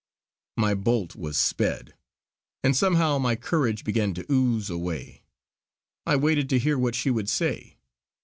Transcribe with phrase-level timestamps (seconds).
[0.57, 1.93] My bolt was sped,
[2.63, 5.21] and somehow my courage began to ooze away.
[6.07, 7.77] I waited to hear what she would say.